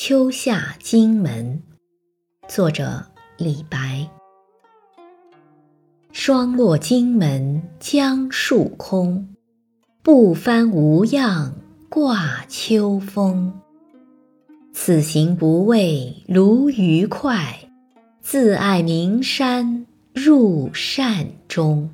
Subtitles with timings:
[0.00, 1.60] 秋下荆门，
[2.46, 3.04] 作者
[3.36, 4.08] 李白。
[6.12, 9.34] 霜落荆门，江树空，
[10.00, 11.52] 不翻无恙
[11.88, 13.52] 挂秋风。
[14.72, 17.68] 此行不为鲈鱼快，
[18.20, 19.84] 自爱名山
[20.14, 21.90] 入善中。